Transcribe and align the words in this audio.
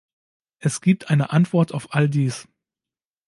Es 0.57 0.81
gibt 0.81 1.11
eine 1.11 1.29
Antwort 1.31 1.75
auf 1.75 1.93
all 1.93 2.09
dies. 2.09 2.47